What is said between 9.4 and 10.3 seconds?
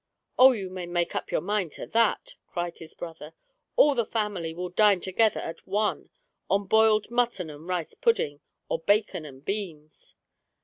beans